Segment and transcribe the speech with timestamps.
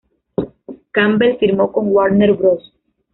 [0.95, 2.73] Campbell firmó con Warner Bros.